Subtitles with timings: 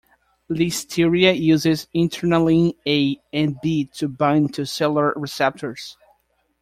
[0.49, 5.95] "Listeria" uses internalin A and B to bind to cellular receptors.